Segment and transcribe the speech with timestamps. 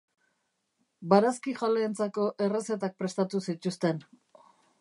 [1.11, 4.05] Barazkijaleentzako errezetak prestatu zituzten.